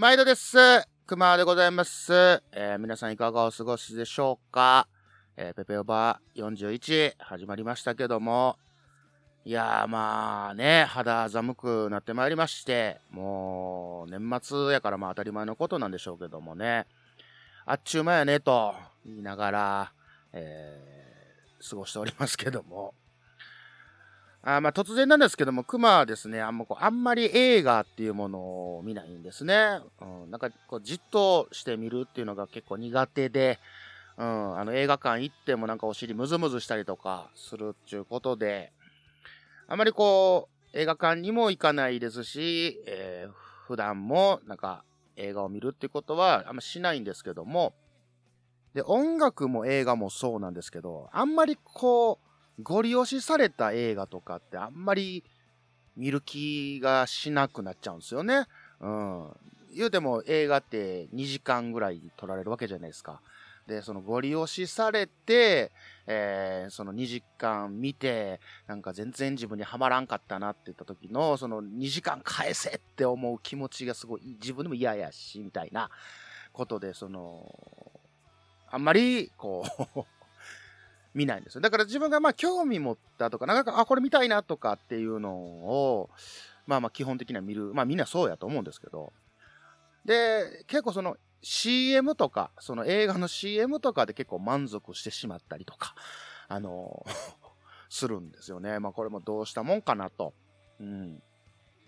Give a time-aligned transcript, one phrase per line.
[0.00, 0.56] 毎度です。
[1.08, 2.12] 熊でございます。
[2.52, 4.86] えー、皆さんいかがお過ごしでしょうか？
[5.36, 8.58] えー、ペペオバ41始まりましたけども、
[9.44, 16.86] いやーまあね、肌寒くなってまいりまして、もう年末やからまあ当たり前のことなんでしょうけどもね、
[17.66, 19.92] あっちゅう間やねと言いながら、
[20.32, 22.94] えー、過ごしておりますけども、
[24.42, 29.80] あまあ、突然なんですけども、熊はですね、あんまこう、あんまり映画っていうものを見ないんですね。
[30.00, 33.58] うん、なんかこう、じっとして見るっていうのが結構苦手で、
[34.16, 38.72] うん、あの映画館行ってもなんかお尻ムズムズしたりとかするっていうことで、
[39.66, 43.32] あまりこう、映画館にも行かないですし、えー、
[43.66, 44.84] 普段もなんか
[45.16, 47.74] 映画を見るっていうことはあんましないんですけども、
[48.74, 52.27] で、音楽も映画もそうなんですけど、あんまりこう、
[52.62, 55.24] ご利用しされた映画とかってあんまり
[55.96, 58.46] 見る気がしなくなっちゃうんですよね。
[58.80, 59.36] うん。
[59.74, 63.20] 言うても映画って2時間ぐらい撮られるわけじゃないですか。
[63.66, 65.70] で、そのご利用しされて、
[66.06, 75.90] えー、その2時間見て、なんか全然自分にはまらんかったなって言った時の、その2時間返せって思う気持ちがすごい、自分でも嫌やし、みたいな
[76.52, 77.54] ことで、その、
[78.70, 79.64] あんまり、こ
[79.96, 80.04] う
[81.18, 81.60] 見ないんですよ。
[81.60, 86.10] だから自分がまあ興味持ったとか、なんか、あ、これ見たいなとかっていうのを、
[86.64, 87.74] まあまあ基本的には見る。
[87.74, 89.12] まあみんなそうやと思うんですけど。
[90.04, 95.96] で、結構その CM とか、その映画の CM とかで結構満足してしまったりとか、
[96.46, 97.04] あの
[97.90, 98.78] するんですよね。
[98.78, 100.34] まあこれもどうしたもんかなと。
[100.78, 101.20] うん。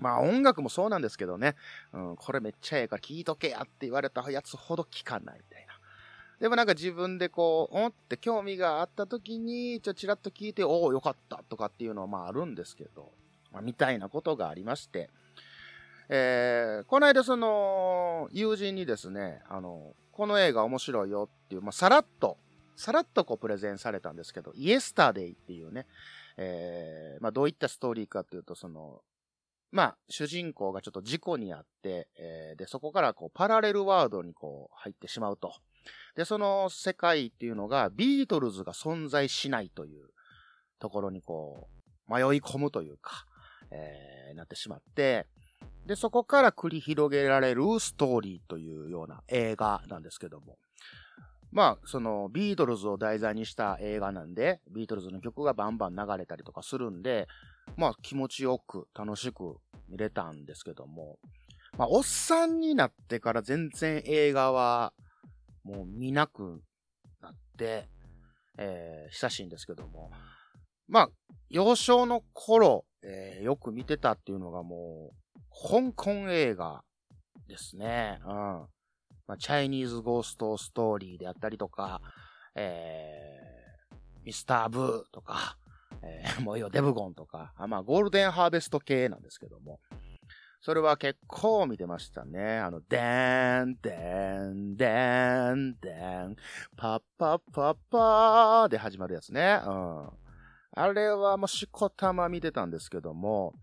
[0.01, 1.55] まあ音楽もそうなんですけどね。
[1.93, 5.60] うん、これめっちゃええから聴いとけやって言われたやつほど聴かないみたいな。
[6.41, 13.13] でもなんか自分でこう、おって興味があった時に、ちょ、ちらっと聞いて、おお、よかったとかっていうのはまああるんですけど、
[13.53, 15.11] まあみたいなことがありまして、
[16.09, 22.39] えー、この間その、友人にですね、あの、この映画面白いよっていう、まあ、さらっと、
[22.75, 25.87] さらっとこうプレゼンされたんですけど、イエスタデイっていうね、
[26.39, 29.03] えー、まあ、どういったストーリーかっていうと、その、
[29.71, 35.53] まあ、主人公がちょっと事故にあって、えー、で、そこからこう、パラレルワールドにこう、入ってしまうと。
[36.17, 40.09] で、その世界っていうのが、ビートルズが存在しないという
[40.79, 41.69] ところにこ
[42.09, 43.27] う、迷い込むというか、
[43.71, 45.27] えー、なってしまって、
[45.87, 50.57] で、そこから繰り広げられるストーリーというような映画なんですけども。
[51.53, 57.27] まあ、その、ビートルズを題材にした映画なんで、ビートルズの曲がバンバン流れたりとかするんで、
[57.77, 59.57] まあ、気持ちよく、楽しく
[59.89, 61.19] 見れたんですけども、
[61.77, 64.93] まあ、おっさんになってから全然映画は、
[65.65, 66.63] もう見なく
[67.21, 67.89] なって、
[68.59, 70.11] えー、久しいんですけども、
[70.89, 71.09] まあ、
[71.49, 75.15] 幼少の頃、えー、よく見てたっていうのがもう、
[75.53, 76.83] 香港映画
[77.49, 78.19] ですね。
[78.25, 78.33] うん。
[79.27, 82.01] まあ、チャイニーズゴーストストーリーであったりとか、
[82.55, 85.57] えー、ミスターブーとか、
[86.03, 89.81] えー、もういいよ、デブゴンとか、あまあ、ゴールデンハーベスト系なんですけども、
[90.61, 92.59] それは結構見てましたね。
[92.59, 96.37] あの、でーん、でーん、でーん、でーん、
[96.77, 99.61] パッパッパッパーで始まるやつね。
[99.65, 100.09] うん。
[100.73, 103.55] あれはもうしこたま見てたんですけども、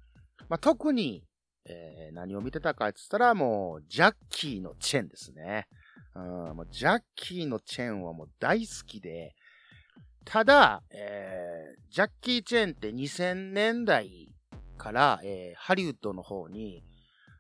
[0.50, 1.24] まあ、特に
[1.70, 5.68] えー、何を見てたかって言ったら、もう、ジャッキーのチェンですね。
[6.16, 6.24] うん、
[6.56, 9.36] もうジャッキーのチェンはもう大好きで、
[10.26, 14.30] ただ、えー、ジャッキー・チェンって2000年代
[14.78, 16.84] から、えー、ハリウッドの方に、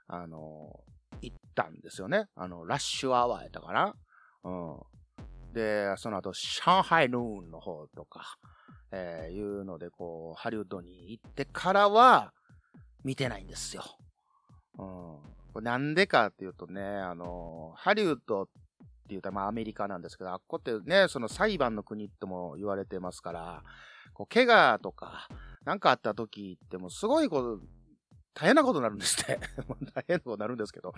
[0.07, 2.27] あのー、行ったんですよね。
[2.35, 3.95] あの、ラッシュアワーやったかな
[4.43, 5.53] うん。
[5.53, 8.37] で、その後、上海ヌーンの方とか、
[8.91, 12.33] えー、いうので、こう、ハリウッドに行ってからは、
[13.03, 13.83] 見てないんですよ。
[14.77, 14.85] うん。
[15.53, 18.51] これなんでかっていうとね、あの、ハリウッドって
[19.09, 23.63] 言ったらまあアメリカなんですけど、あっこってね、その裁判の国とも言われてますから、
[24.17, 25.29] こう、怪我とか、
[25.63, 27.61] なんかあった時ってもうすごいこう、
[28.33, 29.39] 大変なことになるんですって。
[29.93, 30.93] 大変なことになるんですけど、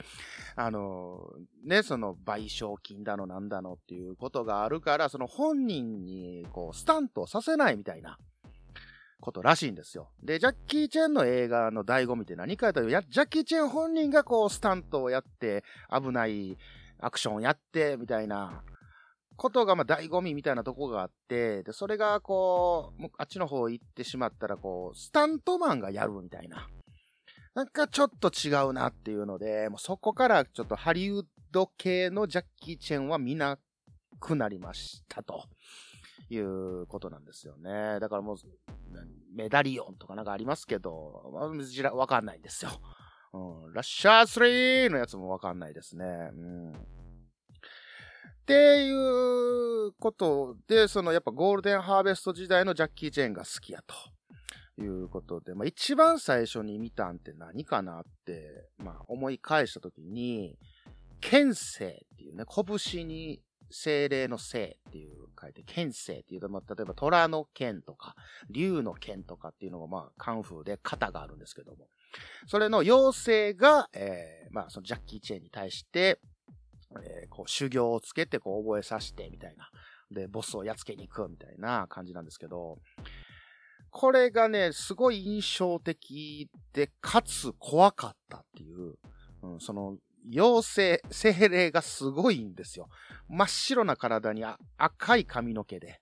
[0.56, 1.30] あの、
[1.66, 8.18] ね、その賠償金だのなんだのっていうことがあるから、その本人にこう、スタントさせないみたいな。
[9.22, 10.10] ことらしいんですよ。
[10.24, 16.57] で、ジャッキー・チェンの映画の醍醐味って何かというと、ジャッキー・チェン本人がこう、スタントをやって、危ない
[17.00, 18.63] アクションをやって、みたいな
[19.39, 26.68] ことが、まあ、醍醐味みたいなとこがあって、で、それがこう、あっちの方行ってしまったら、こう、スタントマンがやるみたいな。
[27.56, 33.57] なんかちょっと違うなっていうので、もうそこからちょっとハリウッド系のジャッキー・チェンは見な
[34.19, 35.45] くなりましたと。
[36.31, 38.00] いうことなんですよね。
[38.00, 38.38] だからもう、
[39.36, 42.71] メダリオンとかなんかありますけど、まあ、わかんないんですよ。
[43.33, 46.06] うん、ラッシャースリーのやつもわかんないですね。
[46.06, 46.74] うん。
[48.50, 53.94] っていうことで、そのやっぱゴールデンハーベスト時代のジャッキー・チェーンが好きやと。
[54.81, 60.57] いうことで、まあ一番最初に見たんって何かなって、まあ思い返したときに、
[61.22, 68.16] 剣聖っていうね、拳に精霊の聖っていう書いて、剣聖っていうと、まあ例えば虎の剣とか、
[68.50, 71.88] 竜の剣とかっていうのがまあカンフーで型があるんですけども、
[72.48, 76.19] それの妖精が、えー、まあそのジャッキー・チェーンに対して、
[76.97, 79.69] えーこう修行をつけてこう覚えさせてみたいな。
[80.12, 82.80] で、ボスをやっつけに行くみたいな感じなんですけど、
[83.91, 88.95] これがね、すごい印象的で、かつ怖かったっていう、
[89.41, 89.97] うん、その、
[90.31, 92.89] 妖精、精霊がすごいんですよ。
[93.27, 96.00] 真っ白な体にあ赤い髪の毛で、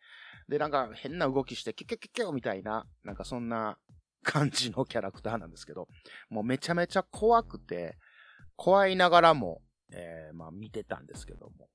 [0.50, 3.78] で、なんか変な動きして、キュキュキュキュみたいな、なんかそんな
[4.24, 5.88] 感じのキャラクターなんですけど、
[6.30, 7.98] もうめちゃめちゃ怖くて、
[8.56, 9.62] 怖いながらも、
[9.92, 11.70] えー、まあ見てたんですけども。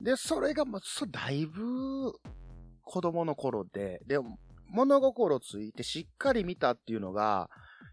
[0.00, 2.12] で、それが、まあ、そだいぶ
[2.82, 4.18] 子供の頃で、で、
[4.68, 7.48] 物心ついてしっかり見たっていうのが、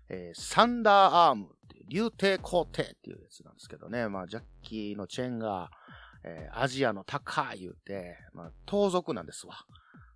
[0.10, 5.70] えーサンダーアームっていう、竜帝皇帝っていうやつなんですけどね、まあ、ジャッキーのチェンが、
[6.24, 9.56] えーアジアの高い言うて、まあ、盗賊なんですわ。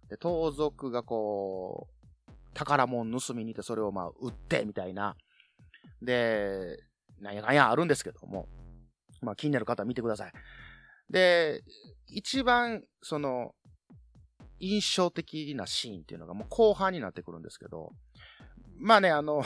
[0.09, 5.15] で、盗賊がこう、宝物盗みに行ってそれをまあ、売ってみたいな。
[6.01, 6.77] で、
[7.19, 8.47] なんやかんやあるんですけども、
[9.23, 10.31] まあ、気になる方は見てください。
[11.09, 11.63] で、
[12.07, 13.53] 一番、その、
[14.59, 17.91] 印象的なシーンっていうのがもう後半になってくるんですけど、
[18.77, 19.43] まあね、あの、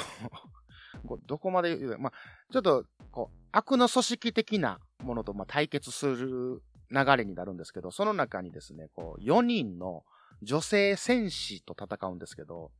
[1.25, 2.13] どこまで言う、まあ、
[2.51, 10.03] ちょっと、こう、悪の組織的なものと、まあ、対決する流れになるんですけど、その中にですね、こう、4人の
[10.41, 12.71] 女性戦士と戦うんですけど、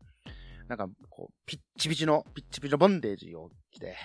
[0.68, 3.96] なんか、こう、ピッチピチの、ピッチピチのボンデージを着て、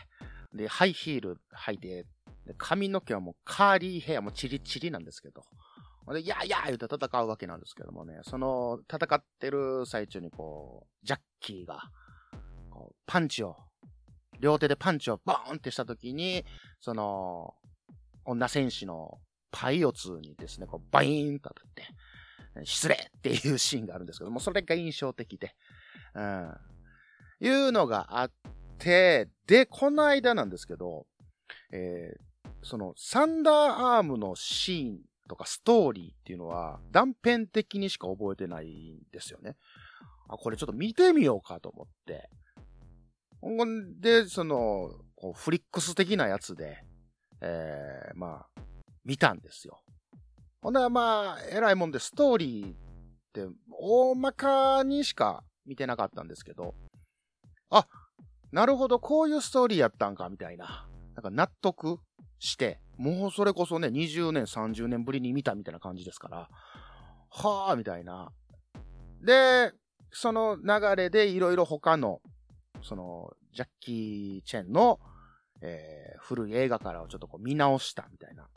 [0.54, 2.06] で、ハイヒール履いて、
[2.46, 5.44] で髪の毛はもうカーリーヘアもチリチリなんですけど、
[6.12, 11.80] で、いやいや言うて戦うわけなんですけどもね、その戦ってる最中にこう、ジャッキーが、
[12.70, 13.56] こうパンチを、
[14.40, 16.44] 両手でパンチをボーンってした時に、
[16.80, 17.54] その、
[18.24, 19.18] 女戦士の
[19.52, 25.54] パイオツにですね、こうバイーンと当たって、失礼っていうシーンがあるんですけども、それが印象的で、
[26.14, 26.54] うん。
[27.40, 28.30] いうのがあっ
[28.82, 31.06] て、で、この間なんですけど、
[31.72, 32.32] えー
[32.62, 39.56] その、サンダーアームのシーンとかストーリーっていうのは、断片的にしか覚えてないんですよね。
[40.28, 42.30] あ、これちょっと見てみようかと思って。
[43.40, 46.84] ほんで、その、こうフリックス的なやつで、
[47.40, 48.62] えー、まあ、
[49.04, 49.82] 見たんですよ。
[50.60, 52.76] ほんで、まあ、偉いもんで、ストーリーっ
[53.32, 56.74] て、大まかにしか見てなかったんですけど、
[57.70, 57.88] あ、
[58.52, 60.86] なるほど、こういうストーリーやったんか、みたいな。
[61.14, 61.98] なんか納得
[62.38, 66.48] して、もうそれこそね、20年、30年ぶりに見たみたいな感じですから、
[67.30, 68.30] はぁ、みたいな。
[69.22, 69.72] で、
[70.10, 72.20] その流れでいろいろ他の、
[72.82, 75.00] その、ジャッキー・チェンの、
[75.62, 78.48] えー古い映画からをちょっとこう見直したみたいな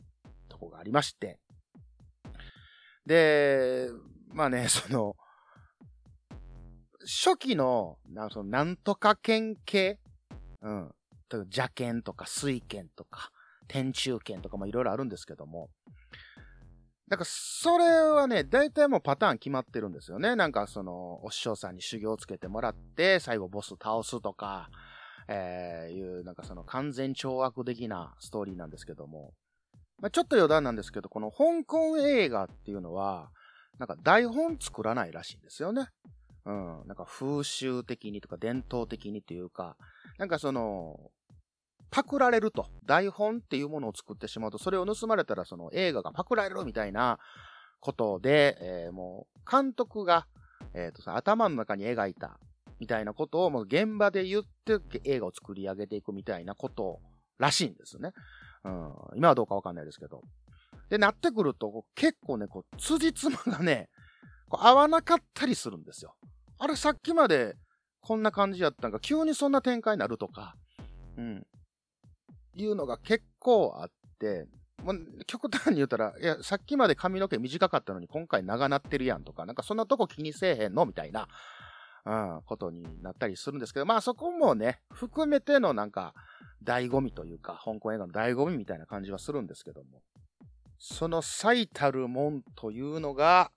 [0.48, 1.40] とこがありまして。
[3.04, 3.88] で、
[4.32, 5.16] まあね、その、
[7.06, 10.00] 初期の、なそのなんとか剣系？
[10.60, 10.88] うん。
[11.30, 13.30] 例えば邪剣とか水剣とか、
[13.68, 15.70] 天中剣とかもいろいろあるんですけども。
[17.08, 20.34] だか、それはね、大体もうパターン決まってるんですよね。
[20.34, 24.68] なんか、その、お師匠さんに修行をつけてもらって、最後ボス倒すとか、
[25.28, 29.32] えー、いう、なんかその完全懲悪的なストーリーなんですけども。
[30.00, 33.30] まあ、ちょっと余談なんですけど、この香港映画っていうのは、
[33.78, 35.88] なんか台本作らないらしいんですよね。
[36.46, 36.82] うん。
[36.86, 39.76] なんか風習的にとか伝統的にというか、
[40.18, 41.10] なんかその、
[41.90, 42.66] パクられると。
[42.84, 47.18] 台本っていうものを作ってしまうと、それを盗まれたらその映画がパクられるみたいな
[47.80, 50.26] ことで、えーもう、監督が、
[50.74, 52.38] えっ、とさ、頭の中に描いた
[52.80, 57.00] みたいなことをもう現場で言って映画を作り上げていくみたいなこと
[57.38, 58.12] らしいんですよね。
[58.64, 58.92] うん。
[59.16, 60.22] 今はどうかわかんないですけど。
[60.90, 63.88] で、なってくると、結構ね、こう、辻褄がね、
[64.48, 66.14] こう合わなかったりするんですよ。
[66.58, 67.56] あれ、さっきまで
[68.00, 70.54] こんな感じやったんか、急にそんな展開になるとか、
[71.16, 71.46] うん。
[72.54, 74.46] いうのが結構あって、
[74.82, 81.28] もう極端に言ったら、いや、さっきまで髪の毛短かったのに今回長なってるやんとか、なんかそんなとこ気にせえへんのみたいな、
[82.04, 86.14] うん、ことになったりするんですけど、まあそこもね、含めてのなんか、
[86.64, 90.02] 醍醐味というか、香港映画の醍醐味みたいな感じはするんですけども。
[90.78, 93.50] その最たるもんというのが、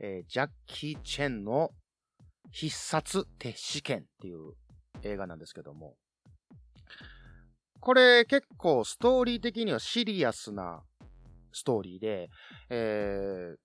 [0.00, 1.70] えージャッキー・チェンの
[2.54, 4.52] 必殺鉄試験っていう
[5.02, 5.96] 映画なんですけども。
[7.80, 10.82] これ結構ストーリー的にはシリアスな
[11.52, 12.30] ストーリーで、
[12.70, 13.56] えー、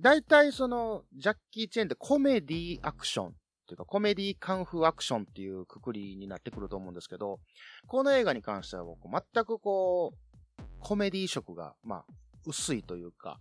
[0.00, 3.30] 大体その、ジャッキー・チェーンってコメディアクションっ
[3.68, 7.38] ていうか、コメディカンフーアクションっていうくくりになってくると思うんですけど、
[7.86, 12.04] この映画に関しては僕、全くこう、コメディ色が、まあ、
[12.46, 13.38] 薄いというか、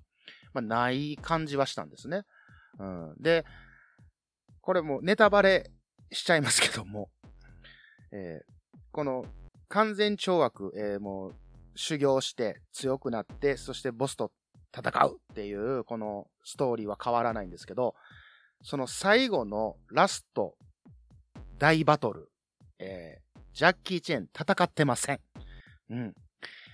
[0.54, 2.24] まあ、ない感じはしたんですね。
[2.78, 3.16] うん。
[3.20, 3.46] で、
[4.62, 5.72] これもネタバレ
[6.12, 7.10] しちゃいますけども、
[8.12, 9.25] えー、この
[9.68, 11.36] 完全懲悪、えー、もう
[11.75, 14.32] 修行して強くなって、そしてボスと
[14.75, 17.96] 戦うっていう、このストーリーは変わらないんですけど、
[18.63, 20.56] その最後のラスト、
[21.58, 22.30] 大バトル、
[22.80, 25.20] えー、ジャッキー・チェーン戦ってません。
[25.89, 26.13] うん。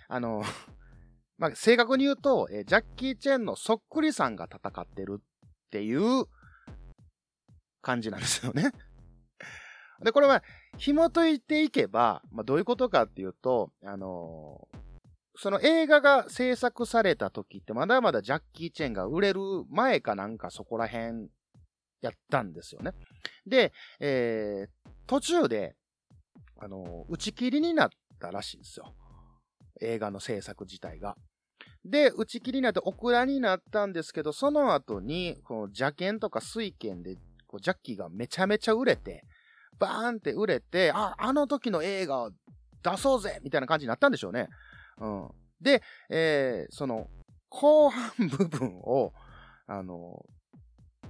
[0.07, 0.43] あの、
[1.37, 5.23] まあ、正確に言うと、えー、ジャッキー・チェーンのそっくりさんが戦ってるっ
[5.69, 6.25] ていう
[7.85, 8.71] 感じなんですよね。
[10.03, 10.43] で、これは
[10.77, 14.77] 紐解いていけば、まあ、どういうことかっていうと、あのー、
[15.37, 21.29] その映画が制作された時ってまだまだジャッキー・チェンが売れる前かなんかそこら辺
[22.01, 22.93] やったんですよね。
[23.45, 25.75] で、えー、途中で、
[26.57, 27.89] あのー、打ち切りになっ
[28.19, 28.95] たらしいんですよ。
[29.81, 31.15] 映画の制作自体が。
[31.85, 37.17] で、打ち切りになってオクラになったんですけど、その後に、この邪剣とか水剣で、
[37.55, 39.23] こうジャッキーがめちゃめちゃ売れて、
[39.79, 42.31] バーンって売れて、あ、あの時の映画を
[42.83, 44.49] 出そうぜみたいな感じになったんでしょうね。
[44.99, 45.29] うん。
[45.61, 47.07] で、えー、その、
[47.49, 49.13] 後半部分を、
[49.67, 50.25] あの、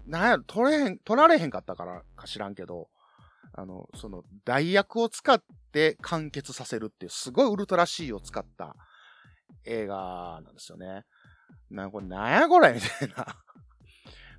[0.05, 2.89] なんやろ、取れへん、取られへんかったからか知らんけど、
[3.53, 8.75] あの、その、代役を使って完結させるっていう、すごいウルトラ C を使った
[9.65, 11.05] 映画なんですよね。
[11.71, 13.35] な、これ、なんやこれみたいな。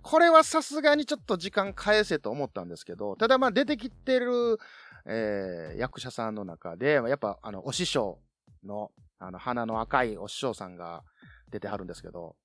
[0.06, 4.56] これはさすがにちょっと時間返せと思ったんですけど、ただまあ出てきてる、
[5.04, 8.20] えー、役者さんの中で、やっぱあの、お師匠
[8.64, 11.02] の、あの、鼻の赤いお師匠さんが
[11.50, 12.36] 出てはるんですけど、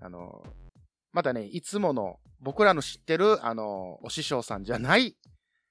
[0.00, 0.44] あの、
[1.12, 5.16] またね、いつもの僕らの知ってる、あの、お師匠さんじゃない、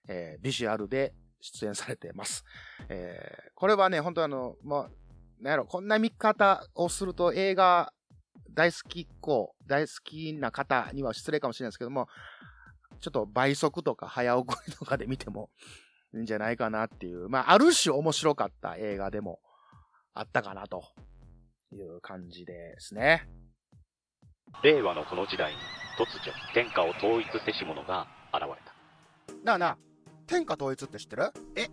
[0.10, 2.44] えー、ビジュアルで出演されてます。
[2.90, 4.90] えー、これはね、本当あの、まあ、
[5.40, 7.94] なんやろ、こんな見方をすると映画
[8.54, 12.08] 大好きっ子、大好きな方には失礼かもしれないですけども、
[13.00, 15.50] ちょっと倍速とか早送りとかで見ても
[16.14, 19.40] いいんじゃないかなっていう、まあ、ある種面白かった映画でも
[20.14, 20.84] あったかなと
[21.72, 23.30] いう感じですね。
[24.64, 25.58] 令和のこの時代に
[26.00, 28.74] 突如天下を統一せし者が現れた。
[29.44, 29.78] なあなあ、
[30.26, 31.32] 天下統一って知ってる？
[31.56, 31.68] え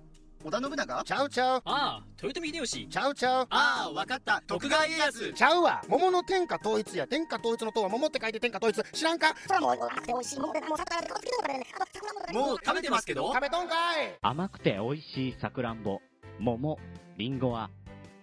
[0.45, 1.05] 織田信長？
[1.05, 1.63] ちゃうちゃう。
[1.65, 2.87] ああ、豊臣秀吉。
[2.87, 3.47] ちゃうちゃう。
[3.49, 4.43] ああ、わかった。
[4.47, 5.33] 徳川家康。
[5.33, 5.83] ちゃうわ。
[5.89, 7.07] 桃の天下統一や。
[7.09, 8.83] 天下統一の塔は桃って書いて天下統一。
[8.93, 9.35] 知らんか？
[9.47, 12.33] それも甘くて美味しい桃で、もう。
[12.35, 16.01] もう食べてますけど食べとんかい甘くて美味しいさくらんぼ、
[16.39, 16.79] 桃、
[17.17, 17.71] りんごは、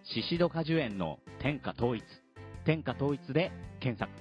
[0.04, 2.04] シシド果樹園の天下統一。
[2.66, 4.12] 天下統一で検索。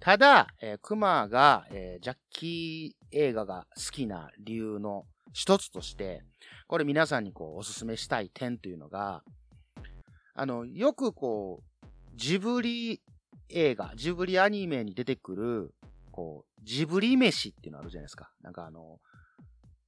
[0.00, 6.22] ただ、えー、熊が、えー、ジャッキー映画が好きな理由の一つとして、
[6.66, 9.22] これ皆さんにこうお勧めしたい点というのが、
[10.34, 13.00] あの、よくこう、ジブリ
[13.48, 15.74] 映画、ジブリアニメに出てくる、
[16.10, 18.30] こう、ジブリ飯っていうのあるじゃないですか。
[18.42, 18.98] なんかあの、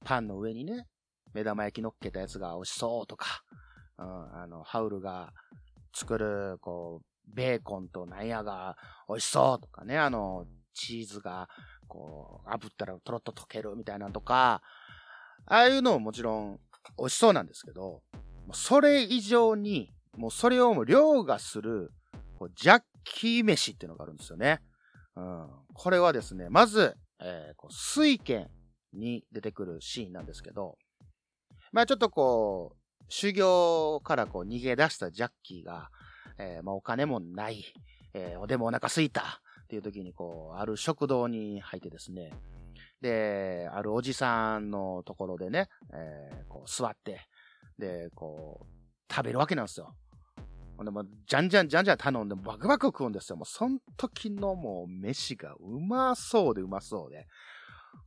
[0.03, 0.87] パンの上にね、
[1.33, 3.43] 目玉焼き乗っけたやつが美味しそうとか、
[3.97, 5.33] うん、あの、ハウルが
[5.93, 8.75] 作る、こう、ベーコンとなんやが
[9.07, 11.49] 美味しそうとかね、あの、チーズが、
[11.87, 14.61] こう、炙ったらとろっと溶けるみたいなのとか、
[15.45, 16.59] ああいうのももちろん
[16.97, 18.01] 美味しそうなんですけど、
[18.53, 21.91] それ以上に、もうそれをもう凌駕する、
[22.55, 24.59] ジャッキー飯っていうのがあるんですよね。
[25.15, 28.49] うん、これはですね、まず、えー、こう水剣
[28.93, 30.77] に出てくるシーンなんですけど、
[31.71, 35.89] まあちょっとこう、修行からこう逃げ出したジャッキーが、
[36.37, 37.63] えー、まあお金もない、
[38.13, 39.21] えー、でもお腹すいた
[39.63, 42.31] っていう時にこう、ある食堂に入ってですね、
[43.03, 47.19] で、あるおじさんのところでね、えー、こう座って、
[47.77, 49.93] で、こう、食べるわけなんですよ。
[50.77, 53.35] ほんで、もう、じゃんじゃんじゃんじゃん頼んで、バクバク食うんですよ。
[53.35, 57.27] もう、その時のもう、飯がうまそうでうまそうで。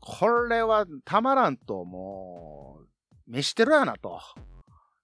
[0.01, 2.79] これは、たまらんと、も
[3.29, 4.19] う、飯してるやな、と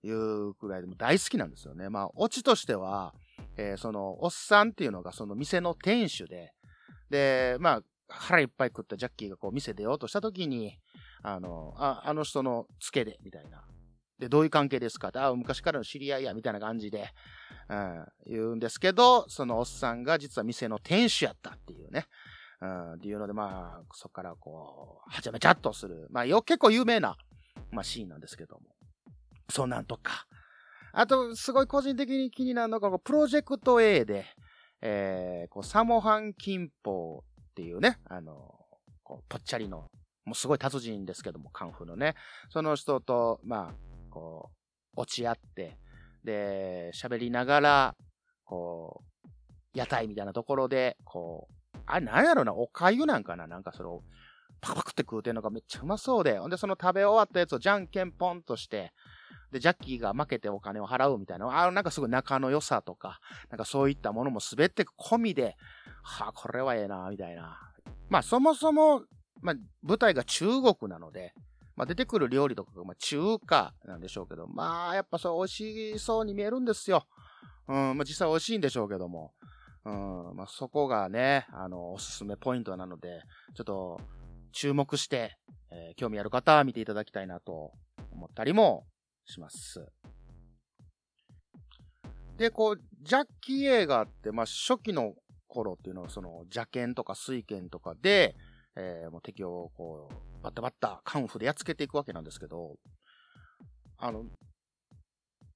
[0.02, 1.90] いうくらいでも大好きなんですよね。
[1.90, 3.12] まあ、オチとしては、
[3.58, 6.54] えー、その、おっさんっていうのが、その店の店主で、
[7.11, 7.82] で、まあ、
[8.12, 10.78] 腹いっぱい食ったジャッキーがこう店出ようとした時に、
[11.23, 13.64] あの、あ、あの人の付けで、みたいな。
[14.19, 17.09] で、どういう関係ですかって、あ、昔からの知り合いや、みたいな感じで、
[17.69, 22.07] うん、言うんですけど、そのおっさんが実は店の店主やったっていうね。
[22.61, 26.07] うん、っていうので、まあ、そこからこう、はちゃめちゃっとする。
[26.11, 27.16] まあ、よ、結構有名な、
[27.73, 28.62] まあ、シーンなんですけども。
[29.50, 30.26] そうなんとか。
[30.92, 34.26] あと、すごい個人的に気になるのが、プロジェクト A で、
[34.81, 38.54] えー、こう、サモハン金峰っていうね、あの、
[39.02, 39.90] こう、ぽっちゃりの、
[40.25, 42.14] もうすごい達人ですけども、カンフーのね、
[42.49, 43.75] その人と、まあ、
[44.11, 44.50] こ
[44.97, 45.76] う、落ち合って、
[46.25, 47.94] で、喋りながら、
[48.44, 49.28] こう、
[49.75, 54.02] 屋台みたいなところで、こう、あれなんやろな、お粥なんかななんかそれを、
[54.62, 58.92] パクパクって食うてんのがめっちゃうまそうで、ほんでその食べ終わったやつをじゃんけんポンとして、
[59.52, 65.56] で、ジャッキーが負けてお金を払うみたいな、あなんかすごい仲の良さとか、なんかそういったものもすべて込みで、
[66.02, 67.61] はあ、これはええな、みたいな。
[68.09, 69.02] まあそもそも、
[69.42, 71.35] まあ舞台が中国なので、
[71.76, 77.06] まあ出てくる料理とかがまあ中華なんでしょうけど、まあやっぱそう美味しそうに見えるんですよ。
[77.68, 79.32] うん、まあ実際美味しいんでしょうけども。
[79.85, 83.21] うん、まあそこがね、あの、おすすめポイントなので、
[83.54, 84.00] ちょっと
[84.52, 85.37] 注目して、
[85.71, 87.73] えー興味ある方は見ていただきたいなと
[88.12, 88.87] 思ったりも
[89.25, 89.87] します。
[92.37, 95.14] で、こう、ジャッキー映画って、まあ、初期の
[95.49, 98.35] 頃っていうのは、その、邪剣とか水剣とかで、
[98.76, 102.76] えーもう敵をこう、バッタバッタ、カンフでやっつけていくわけなんですけど、
[103.99, 104.25] あの、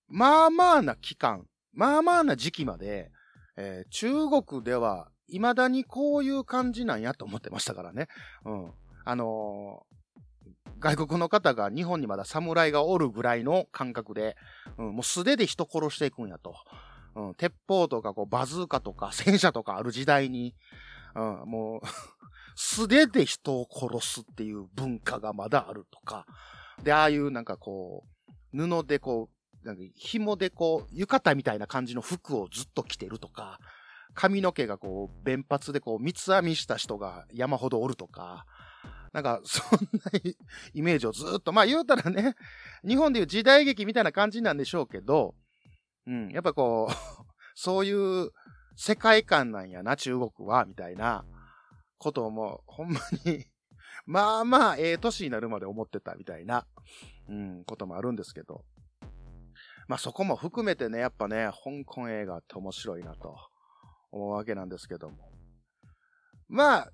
[0.08, 3.11] まあまあな期間、まあまあな時期まで、
[3.56, 8.06] えー中国では、未だにこういう感じなんやと思ってましたからね。
[8.44, 8.73] うん。
[9.04, 9.82] あの
[10.78, 14.37] 外国の方が日本にまだ侍がおるぐらいの感覚で、
[14.78, 16.54] うん、もう素手で人殺していくんやと。
[17.14, 20.54] うん、鉄砲とかこうバズーカとか戦車とかある時代に、
[21.14, 21.87] うん、もう、
[22.54, 26.26] 素手で人を殺すっていう文化がまだあるとか。
[26.83, 28.04] で、ああいうなんかこ
[28.52, 29.30] う、布でこ
[29.62, 33.58] う、なんか紐でこう、浴衣みたいな感じの服をずっと着てるとか、
[34.15, 38.47] 髪の毛がこう、弁髪でこう、三つ編みした人が山ほどおるとか、
[39.16, 40.10] なんか、そんな
[40.74, 42.36] イメージをずっと、まあ言うたらね、
[42.86, 45.34] 日本でいう時代劇みたいな感じなんでしょうけど、
[46.06, 46.92] うん、やっぱこう、
[47.56, 48.30] そういう
[48.76, 51.24] 世界観なんやな、中国は、みたいな
[51.96, 53.46] ことをもう、ほんまに、
[54.04, 56.66] まあまあ、ええ年になるまで思ってたみたいな、
[57.30, 58.66] うん、こともあるんですけど。
[59.88, 63.34] まあそこも含めてね、やっぱね、香港映画って面白いなと
[64.10, 65.32] 思うわけなんですけども。
[66.48, 66.92] まあ、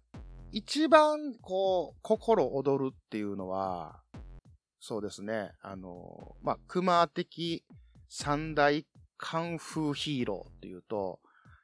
[0.52, 4.02] 一番、こう、心躍るっていうのは、
[4.80, 7.64] そうですね、あの、まあ、熊的
[8.08, 8.86] 三大
[9.16, 11.20] カンフーヒーローっていうと、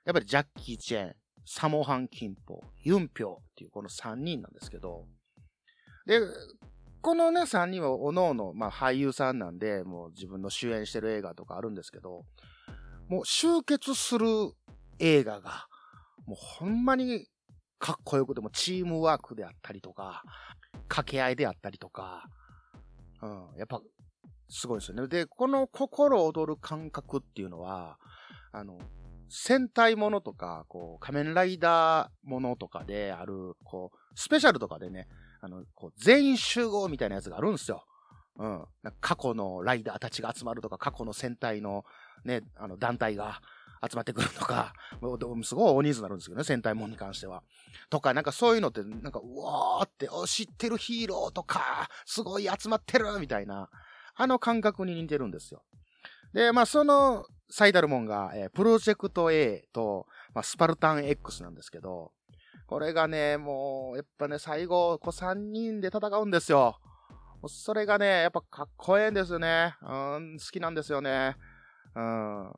[0.07, 5.05] やっぱりジャッキー・チェン、サモハン・キンポ、ユンピョウっていうこの三人なんですけど、
[6.07, 6.20] で、
[7.03, 12.24] このね、三人はおのおの、まあ、俳優さんなんで、もう自分の主演してる映画とかあるんですけど、
[13.09, 14.27] もう集結する
[14.98, 15.66] 映画が、
[16.27, 17.29] もうほんまに
[17.78, 20.22] かっこよくてもチームワークであったりとか、
[20.88, 22.28] 掛け合いであったりとか、
[23.22, 23.80] うん、やっぱ、
[24.48, 25.08] すごいですよね。
[25.08, 27.98] で、この心躍る感覚っていうのは、
[28.52, 28.78] あの、
[29.28, 35.06] 戦隊ものとか、こう、仮面ライダーものとかである、こう、スペシャルとかでね、
[35.40, 37.84] あの、こう、全員集合みたいなやつがあるんですよ。
[38.38, 38.64] うん。
[39.00, 41.84] 過去のライダーたちが集まるとか、過去の戦隊の
[42.24, 43.40] ね、あの、団体が
[43.88, 44.72] 集まってくるとか、
[45.42, 47.42] すごい大人数になるんですけどね、戦隊もんに関しては。
[47.90, 53.70] とか、なんかそういうのって、なんか、うわーって、知ってるヒーローとか、すごい集まってるみたいな、
[54.14, 55.62] あの感覚に似てるんですよ。
[56.32, 62.12] で、まあ、その最たるもんが、えープロジェクト A と、まあ、スパルタン X なんですけど、
[62.66, 66.78] これがね、もう、やっぱね、最後、こう3人で戦うんですよ。
[67.46, 69.74] それがね、やっぱかっこええんですよね。
[69.80, 69.86] う
[70.18, 71.36] ん、好きなんですよね。
[71.94, 72.52] うん。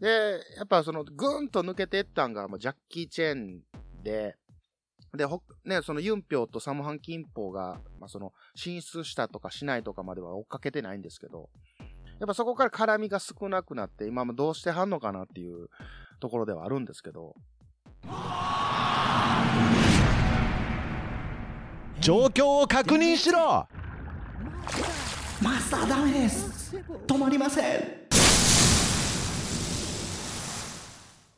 [0.00, 3.62] で、やっぱその、ぐーんと抜けていったんが、まあ、ジャッキー・チェン
[4.02, 4.36] で、
[5.16, 11.48] で、ほ、ね、そのユンピョウとサムハン・キンポウが、まあ、その、進出したとかしないとかまでは追っかけてないんですけど、
[12.18, 15.68] やっぱそこから絡みが少なくなって、今もどうしてはんのかなっていう
[16.20, 17.34] ところではあるんですけど、
[22.00, 23.66] 状況を確認しろ。
[25.42, 26.76] マスターダメです。
[27.06, 28.05] 止まりません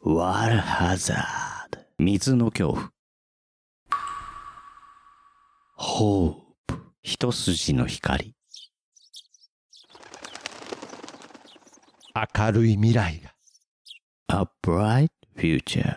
[0.00, 2.90] ワールハザード水の恐怖。
[5.74, 6.32] ホー
[6.68, 6.78] プ。
[7.02, 8.32] 一筋の光。
[12.14, 13.22] 明るい未来
[14.28, 15.96] が A bright future.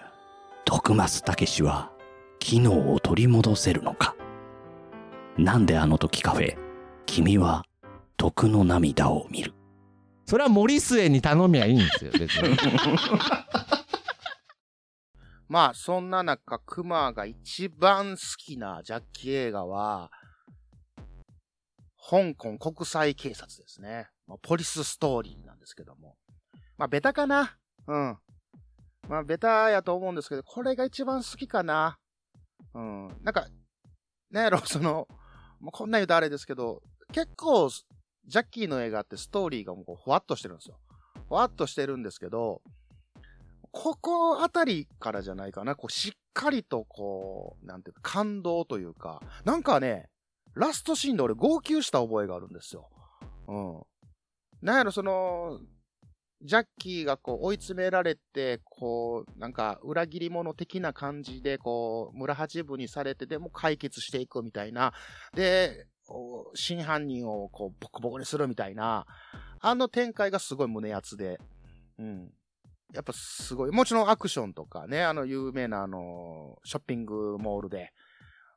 [0.65, 1.91] 徳松たけしは
[2.39, 4.15] 機能を取り戻せるのか
[5.37, 6.57] なんであの時カフェ、
[7.05, 7.65] 君は
[8.17, 9.53] 徳の涙を見る。
[10.25, 12.57] それは森末に頼みゃいいんですよ別に
[15.51, 20.09] まあ、そんな中、クマが一番好きなジャッキ映画は、
[22.09, 24.07] 香港国際警察ですね。
[24.27, 26.15] まあポリスストーリーなんですけども。
[26.77, 27.57] まあ、ベタかな？
[27.85, 28.17] うん。
[29.09, 31.99] まあ、ベタやと思うんですけど、これが一番好きかな？
[32.73, 33.07] うん。
[33.21, 33.49] なんか、
[34.29, 35.05] なんやろ、 その、
[35.59, 40.79] もうこんな言うとあれですけど、結構、ジャッキーの映画ってストーリーがもうふわっとしてるんですよ。
[41.27, 42.61] ふわっとしてるんですけど、
[43.71, 45.75] ここあたりからじゃないかな。
[45.75, 50.09] こう、しっかりとこう、なんていうか、感動というか、なんかね、
[50.53, 52.89] ラストシーンで俺号泣した覚えがあるんですよ。
[53.47, 53.81] うん。
[54.61, 55.59] なんやろ、その、
[56.43, 64.93] ジャッキーがこう追い詰められて、こう、なんか裏切り者的な感じで、こう、村八分にされて、でも解決していくみたいな。
[65.33, 65.87] で、
[66.55, 69.05] 真犯人をこうボコボコにするみたいな、
[69.59, 71.39] あの展開がすごい胸熱で、
[71.99, 72.33] うん。
[72.93, 73.71] やっぱすごい。
[73.71, 77.93] もちろんアクションとかね、あの有名なあの、ショッピングモールで、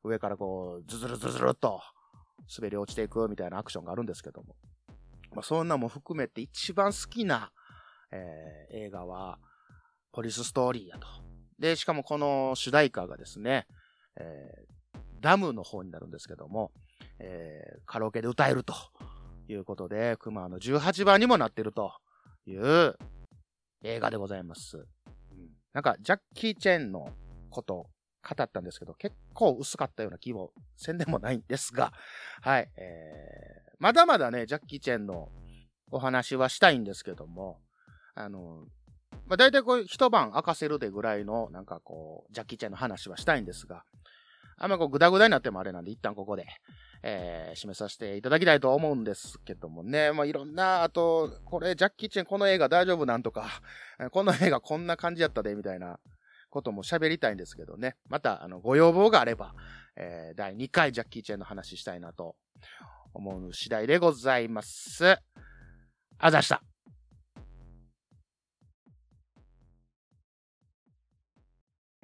[0.03, 1.81] 上からこう、ズズルズズルっと
[2.57, 4.57] 滑り落ちていくみたいなアクションがあるんですけども。
[5.35, 7.51] まあ、そんなも含めて一番好きな、
[8.13, 9.39] えー映画は、
[10.13, 11.07] ポリスストーリーやと。
[11.59, 13.67] で、しかもこの主題歌がですね、
[14.17, 14.75] えー
[15.21, 16.71] ダムの方になるんですけども、
[17.19, 18.75] えーカラオケで歌えると
[19.49, 21.93] いうことで、クマの18番にもなってると
[22.47, 22.97] いう
[23.85, 24.79] 映画でございます。
[24.79, 24.85] うん
[25.75, 27.11] なんか、ジャッキー・チェンの
[27.51, 27.89] こと
[28.23, 31.93] 語ったんですけど、結構薄かったような気もせんでもないんですが、
[32.43, 35.33] はい、えー、まだまだね、ジャッキー・チェンの
[35.91, 37.61] お話はしたいんですけども、
[38.15, 38.67] あの、
[39.27, 43.85] まあ、大体こう一晩明かせるでぐらいの、なんかこう、ジャッキー・チェンの話はしたいんですが、
[44.57, 46.47] あんまこうグダグダになってもあれなんで、一旦ここで、
[47.07, 50.11] えー、締めさせていただきたいと思うんですけどもね。
[50.13, 53.61] まあ、いろんな、あと、これ、ジャッキー・チェンこの映画大丈夫なんとか、
[54.11, 56.01] この映画こんな感じやったで、みたいな
[56.49, 57.97] ことも喋りたいんですけどね。
[58.09, 59.55] また、あの、ご要望があれば、
[59.97, 62.37] えー、第2回ジャッキー・チェンの話したいなと
[63.13, 65.19] 思う次第でございます。
[66.19, 66.63] あざした。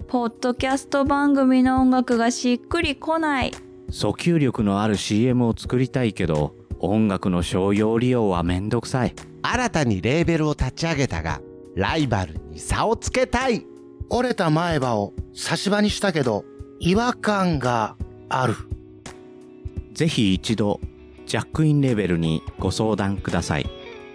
[0.09, 9.15] ポッドキャスト番組の音楽がしっくりこない訴求力のある CM を作りたいけど音楽の商用利用はめんどくさい。
[9.43, 11.41] 新たにレーベルを立ち上げたが
[11.77, 13.67] ライバルに差をつけたい。
[14.09, 16.45] 折れた前歯を差し歯にしたけど、
[16.81, 17.97] 違和感が
[18.29, 18.55] ある。
[19.93, 20.81] ぜひ一度
[21.27, 23.71] ジャックインレベルにご相談ください。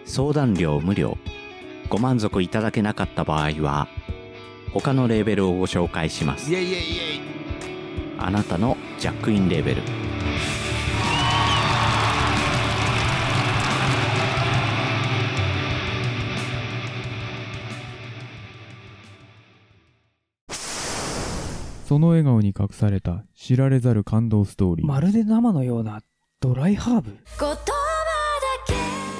[0.05, 1.17] 相談料無料。
[1.87, 3.87] ご満足いただけなかった場合は
[4.73, 6.51] 他のレーベルをご紹介します。
[6.51, 6.81] イエイイエイイエ
[7.17, 7.21] イ。
[8.17, 9.81] あなたのジャックインレベル。
[21.87, 24.87] その笑顔に隠された知られざる感動ストーリー。
[24.87, 26.01] まるで生のような
[26.39, 27.11] ドライハーブ？
[27.11, 27.61] 言葉だ
[28.65, 28.73] け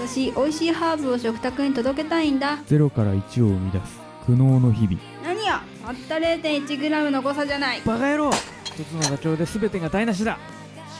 [0.08, 2.58] 私美味しいハーブを食卓に届けたいんだ。
[2.66, 4.98] ゼロから1を生み出す苦悩の日々。
[5.24, 5.62] 何や？
[5.86, 7.82] たった 0.1g の誤差じゃない。
[7.86, 8.32] バカ野郎
[8.76, 10.38] 一つのダチョウで全てが台無しだ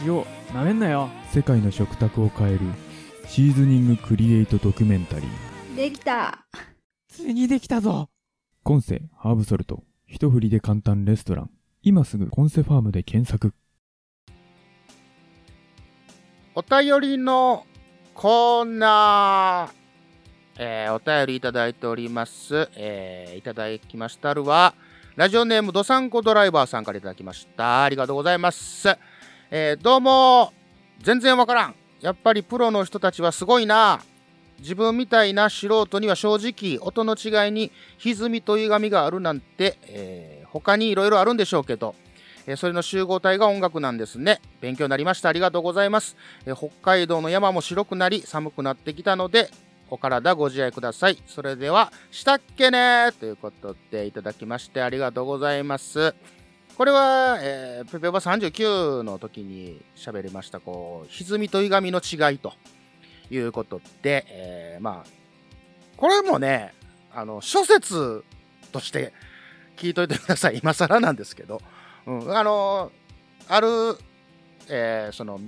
[0.02, 2.60] 塩なめんなよ世界の食卓を変える
[3.28, 5.76] シーズニングクリエイトドキュメンタリー。
[5.76, 6.46] できた
[7.10, 8.10] ついにできたぞ
[8.64, 9.84] コンセハーブソルト。
[10.08, 11.50] 一振りで簡単レストラン。
[11.82, 13.54] 今すぐコンセファームで検索。
[16.56, 17.66] お便りの
[18.14, 19.74] コーナー。
[20.58, 22.70] えー、お便りいただいております。
[22.78, 24.74] えー、いただきましたるは、
[25.16, 27.86] ラジオネームドサンコドライバーさんからいただきました。
[27.86, 28.90] ありがとうございます。
[29.50, 30.52] えー、どうも、
[31.02, 31.76] 全然わからん。
[32.02, 34.02] やっぱりプロの人たちはすごいな。
[34.60, 41.96] 自分みたいな素人には正直、音の違いに歪みと歪みがあるなんて、えー他にいろいろあるんでしょうけど、
[42.46, 44.42] えーそれの集合体が音楽なんですね。
[44.60, 45.30] 勉強になりました。
[45.30, 46.18] ありがとうございます。
[46.46, 49.50] えー北海道の山も白くなり寒くなってきたので
[49.90, 51.22] お体ご自愛ください。
[51.28, 56.16] それではしたっけねということでいただきましてありがとうございます。
[56.78, 62.54] これは、えー、ペペオバ39の時に喋りましたこう歪みと歪みの違いと
[63.30, 65.10] いうことで、えーまあ
[65.96, 66.74] これもね
[67.14, 68.26] あの諸説
[68.74, 69.14] として
[69.78, 70.60] 聞いといてください。
[70.62, 71.62] 今更なんですけど、
[72.06, 72.92] うん、あの
[73.48, 73.68] ある、
[74.68, 75.40] えーその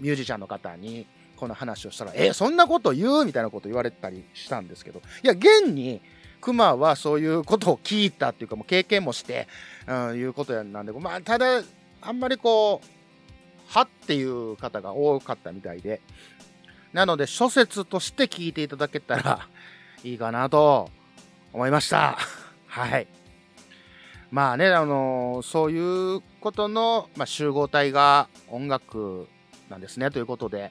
[0.00, 1.06] ミュージシャンの方に
[1.36, 6.00] この話をしたら「えそんなこと言う?」みたいなこと言われたりしたんですけどいや現に
[6.40, 9.48] クマはそういうことを聞いたっていうかもう経験もして、
[9.86, 11.62] うん、いうことなんでまあただ
[12.02, 12.86] あんまりこう
[13.66, 16.00] 「は」っていう方が多かったみたいで
[16.92, 19.48] なので諸説として聞いていただけたら
[20.04, 20.90] いいかなと
[21.52, 22.18] 思いました。
[22.68, 23.06] はい。
[24.30, 29.28] まあねあのそういうことの、まあ、集合体が音楽
[29.68, 30.70] なんですねということで。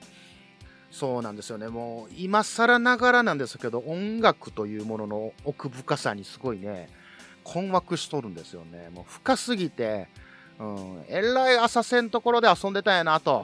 [0.93, 1.69] そうなんですよね。
[1.69, 6.87] もう、今更ながらなんですけど、音楽というものの奥深さにすごいね、
[7.43, 8.91] 困惑しとるんですよね。
[8.93, 10.07] もう深すぎて、
[10.59, 13.43] うん、えらい浅瀬のところで遊んでたんやなと。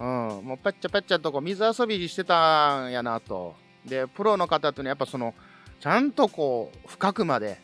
[0.00, 3.54] うん、もうペッチャペッチャとこう水遊びしてたんやなと。
[3.84, 5.34] で、プロの方っていうのはやっぱその、
[5.80, 7.60] ちゃんとこう、深くまで、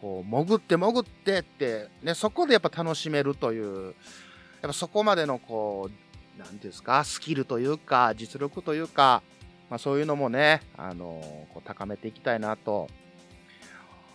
[0.00, 3.86] こう、潜って潜ってって、ね、そこでやっぱ楽しめるという、
[4.62, 6.09] やっぱそこまでのこう、
[6.40, 9.22] なんていうんですか、スキルというか、実力というか、
[9.68, 11.20] まあそういうのもね、あの
[11.52, 12.88] こう高めていきたいなと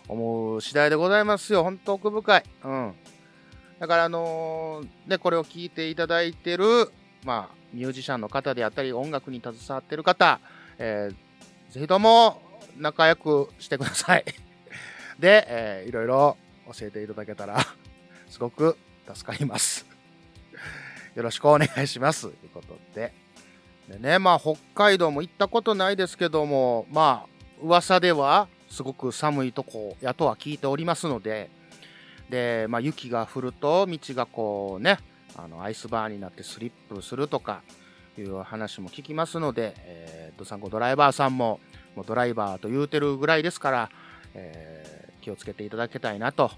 [0.08, 1.62] 思う次第でございますよ。
[1.62, 2.42] 本当奥深い。
[2.64, 2.94] うん。
[3.78, 6.90] だからあのーね、これを聞いていただいてる、
[7.24, 10.40] まあ、ミュージシャンの方であったり、音楽に携わってる方、
[10.78, 11.16] えー
[11.72, 12.40] ぜひとも
[12.78, 14.24] 仲良くしてください。
[15.18, 16.36] で、えーいろいろ
[16.78, 17.58] 教えていただけたら、
[18.28, 18.76] すごく
[19.14, 19.85] 助かります。
[21.16, 22.28] よろしくお願いします。
[22.28, 23.12] ということで。
[23.88, 27.28] でね、まあ、北海道も行ったことないですけども、まあ、
[27.60, 31.50] 噂では、すごく寒いとこやとは聞いておりますので、
[32.30, 34.98] で、まあ、雪が降ると、道がこうね、
[35.36, 37.62] あの、アイスバーになってスリップするとか、
[38.18, 41.60] いう話も聞きますので、えー、ドサンコドライバーさんも、
[41.94, 43.90] もうドライバーと言うてるぐらいですから、
[44.34, 46.52] えー気をつけていただきたいなと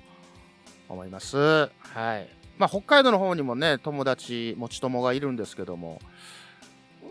[0.91, 1.39] 思います。
[1.39, 2.38] はい。
[2.59, 6.01] まあ、北海道の方にもね、友達、持ち友がいるんですけども、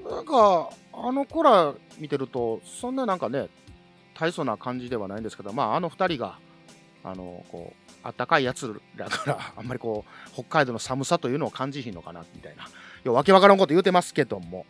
[0.10, 3.50] なんか、あの子ら見てると、そんななんかね、
[4.14, 6.38] 大層な感じではないんですけど、まあ、あの二人が、
[7.04, 12.64] あの、こう、あったかいやつらから、 あんまりこう、北海道の寒さというのを感じひんのかな、みたいな。
[13.04, 14.66] ようわけわからんこと言うてますけども。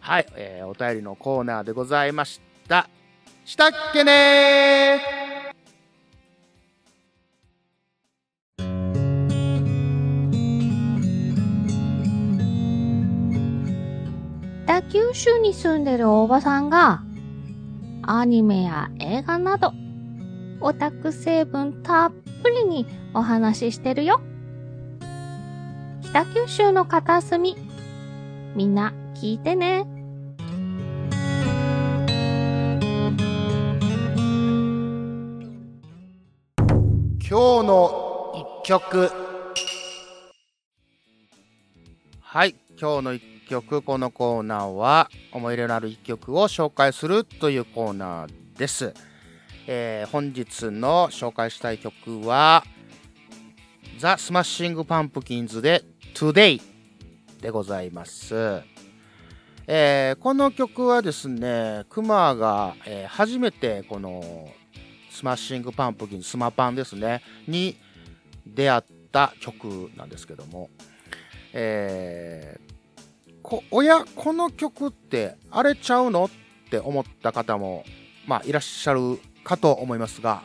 [0.00, 2.88] はい、えーお便りのコーナーでございました。
[3.44, 5.21] したっけね
[14.92, 17.02] 九州に住んでるおばさんが、
[18.02, 19.72] アニメや映画など、
[20.60, 24.20] オタク成分たっぷりにお話ししてるよ。
[26.02, 27.56] 北九州の片隅、
[28.54, 29.86] みんな聞いてね。
[37.26, 39.10] 今日の一曲
[42.20, 48.94] はい今日の一曲このコーナーは思い入れのある一曲を紹介するというコーナーです、
[49.66, 52.64] えー本日の紹介したい曲は
[53.98, 55.84] ザ・スマッシング・パンプキンズで
[56.14, 56.62] Today
[57.42, 58.62] でございます。
[59.66, 64.48] えーこの曲はですね、クマが、えー初めてこの
[65.10, 67.76] スマッシングパンプキンズ、スマパンですね、に
[68.46, 70.70] 出会った曲なんですけども、
[71.52, 72.71] えー
[73.42, 76.26] こおや、この曲ってあれちゃうの？
[76.26, 76.30] っ
[76.70, 77.84] て思った方も、
[78.26, 80.42] まあ、いらっしゃるかと思いますが、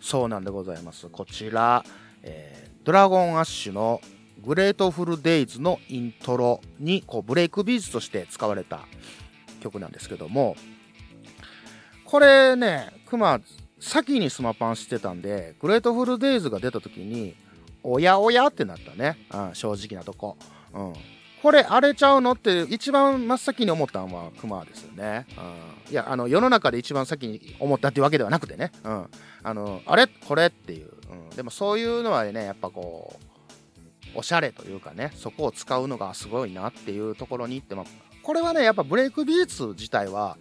[0.00, 1.08] そうなんでございます。
[1.08, 1.84] こちら、
[2.22, 4.00] えードラゴンアッシュの
[4.42, 8.80] グレートフルデイズのイントロにこうブレイクビーズとして使われた
[9.60, 10.56] 曲なんですけども、
[12.06, 13.40] これね、クマ
[13.78, 17.36] 先にスマパンしてたんで、グレートフルデイズが出た時に、
[17.82, 19.18] おやおやってなったね。
[19.34, 20.38] うん、正直なとこ。
[20.72, 20.94] うん。
[21.42, 25.26] これ荒れちゃうのって一番真っ先に思ったのはクマですよね。
[25.36, 25.92] うん。
[25.92, 28.72] いや、あの、世の中で一番先に思ったっていうわけではなくてね。
[28.84, 29.06] うん。
[29.42, 30.06] あの、あれ？
[30.06, 30.46] これ？
[30.46, 30.90] っていう。
[31.10, 31.36] うん。
[31.36, 33.18] でもそういうのはね、やっぱこ
[34.14, 37.84] う、おしゃれというかね、そこを使うのがすごいなっていうところに行って、まあ、
[38.22, 40.36] これはね、やっぱブレイクビーツ自体は、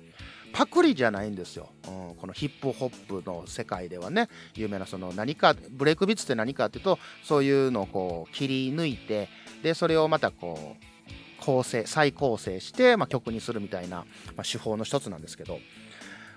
[0.54, 9.28] パクリじゃないんですよ、うん、このヒップホップの世界ではね有名なその何かブレイクビーツって何かっていうとそういうのをこう切り抜いて
[9.64, 15.60] でそれをまたこう構成再構成して、まあ、曲にするみたいな、まあ、手法の一つなんですけど、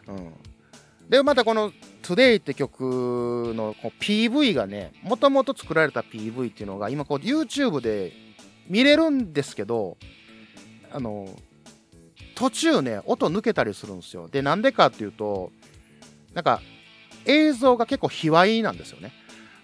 [0.06, 0.32] うん、
[1.08, 8.12] でまたこの「Today」って曲のこう PV がねもともと作られた PV っていうのが今こう YouTube で
[8.68, 9.96] 見れるんですけど
[10.92, 11.28] あの
[12.36, 14.28] 途中ね音抜けたりするんですよ。
[14.28, 15.50] でなんでかっていうと
[16.32, 16.60] なんか
[17.26, 19.12] 映像が結構卑猥なんですよね、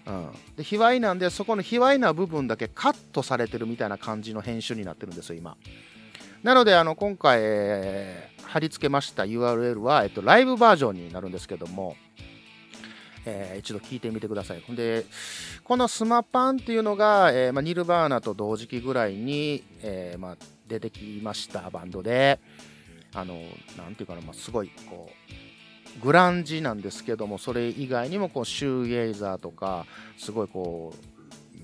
[0.07, 5.57] うん、で卑猥なんでそこの卑猥な部分だけカットされてるみたいな感じの編集になってるんですよ今
[6.43, 11.95] なのであの今回、えー貼り付けました URL は、えっと、ライブバージョンになるんですけども、
[13.25, 14.61] えー一度聞いてみてください。
[14.61, 15.05] ほんで、
[15.63, 22.39] このスマパンっていうのが、えーま、ニルバーナと同時期ぐらいに、えま、出てきましたバンドで、
[23.13, 23.35] あの、
[23.77, 25.46] なんていうかな、ま、すごい、こう、
[26.01, 29.85] グランジなんですけども、それ以外にも、こう、シューゲイザーとか、
[30.17, 31.17] すごいこう、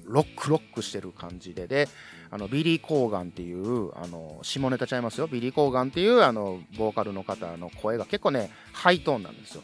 [0.06, 1.88] ロックロックしてる感じでで
[2.30, 5.28] あのビリー・コーガンっていうあの下ネタちゃいますよ。
[5.28, 9.64] ビリー・コーガンっていうあのボーカルの方の声が結構ねハイトーンなんですよ。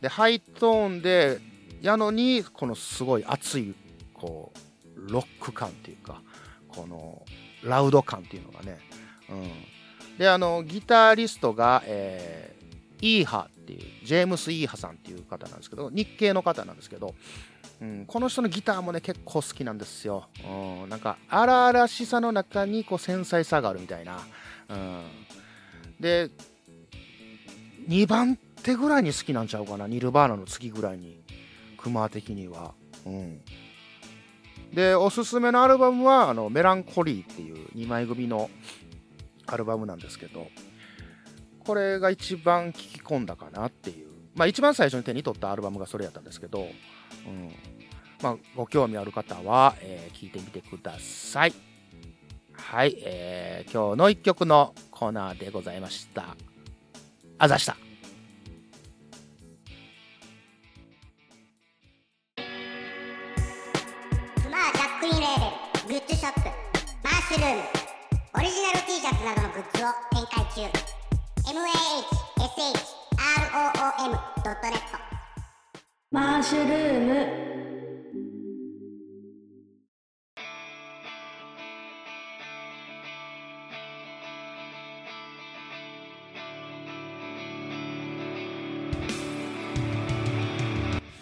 [0.00, 1.38] でハイトーンで
[1.80, 3.74] やのにこのすごい熱い
[4.14, 4.52] こ
[4.96, 6.22] うロック感っていうか
[6.68, 7.22] この
[7.62, 8.78] ラウド感っていうのがね、
[9.28, 17.14] うん、であのギタリストが、えー、イーハっていうジェームス・イーハさんっていう方なんですけど日系の方なんですけど、
[17.80, 24.20] うん、この人のギターもね結構好きなんですよ、うん、なんか荒々しさの中にこう繊細さがあるみたいな、
[24.68, 25.04] うん、
[26.00, 26.30] で
[27.88, 31.22] 2番手ぐらいに好きなんちゃうかなニルバーナの次ぐらいに。
[31.82, 33.40] クマ的には、うん、
[34.72, 38.48] でおすすめのアルバムはあのメランコリーっていう2枚組の
[39.46, 40.46] アルバムなんですけど。
[41.64, 44.08] これが一番聴き込んだかなっていう。
[44.34, 46.66] まあ一番最初に手に取ったアルバムがそれやったんですけど、
[47.26, 47.54] うん。
[48.22, 51.54] まあ、ご興味ある方は、えー、聞いてみてください。
[52.52, 56.36] はい、えー、今日の一曲のコーナーでございました。
[57.38, 57.76] あざした。
[64.48, 65.40] マージャックインレー
[65.88, 66.40] ベルグッズショップ
[67.02, 67.62] マッシュルーム
[68.34, 71.01] オリジナル T シャツなどのグッズを展開中。
[71.52, 71.62] mahshroom.net
[76.10, 77.52] マッシュルーム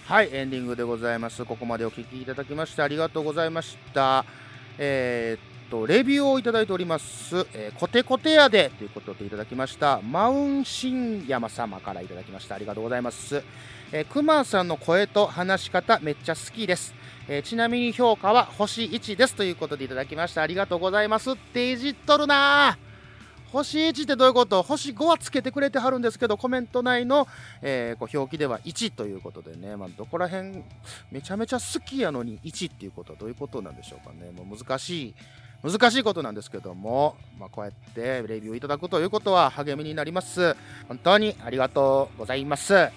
[0.07, 1.45] はい、エンディングでございます。
[1.45, 4.25] ここまでお聞きいただきましてありがとうございました。
[4.79, 7.47] えーっと、レビューをいただいております。
[7.55, 10.01] えーコテコテやでということでいただきました。
[10.03, 12.57] マウンシン山様からいただきました。
[12.57, 13.43] ありがとうございます。
[13.93, 16.93] えー、クマさんの声と話し方めっちゃ好きです。
[17.29, 20.43] えーちなみに評価は星1ですということでいただきました。
[20.43, 21.31] ありがとうございます。
[21.31, 22.77] っていじっとるな。
[23.53, 24.63] 星1ってどういうこと？
[24.63, 27.27] 星5はつけてくれてはるんですけどコメント内の、
[27.63, 30.63] えーこう表記では1ということでね、まあ、どこら辺
[31.11, 35.15] めちゃめちゃ好きやのに1っていうことはどういうことなんでしょうかねもう難しい
[35.63, 40.57] 難しいことなんですけども、まあ、こうやってレビューいただくということは励みになります
[40.89, 42.89] 本当にありがとうございます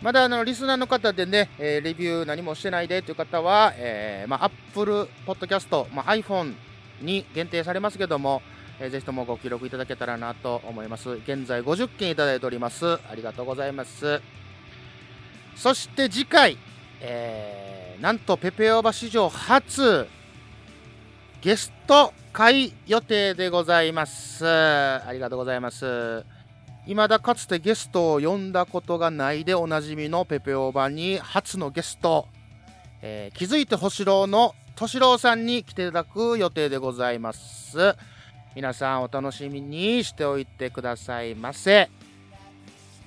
[0.00, 6.54] まだあのリスナーの方でね、えレビュー何もしてないでという方は、えーまあ、Apple Podcast、まあ、iPhone
[7.00, 8.42] に限定されますけども、
[8.78, 11.08] えーぜひともご記録いただけたらなと思います。
[11.10, 12.98] 現在50件いただいております。
[13.08, 14.20] ありがとうございます。
[15.56, 16.58] そして次回、
[17.00, 20.06] えーなんとペペオバ史上初
[21.44, 24.46] ゲスト会予定でございます。
[24.46, 26.24] ありがとうございます。
[26.86, 32.28] 未だかつてゲストを呼んだことがないでおなじみのペペオバに初のゲスト、
[33.02, 37.94] えー気づいて星郎の敏郎さんに来ていただく予定でございます。
[38.56, 41.90] 皆さんお楽しみにしておいてくださいませ。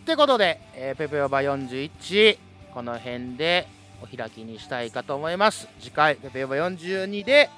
[0.02, 2.38] ってことで、えーペペオバ41
[2.72, 3.68] この辺で
[4.00, 5.68] お開きにしたいかと思います。
[5.80, 7.50] 次回ペペオバ42で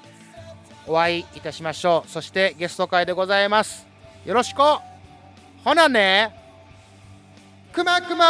[0.90, 2.10] お会いいたしましょう。
[2.10, 3.86] そしてゲスト会でございます。
[4.24, 4.58] よろしく
[5.64, 6.34] ほなね
[7.72, 8.26] くまくま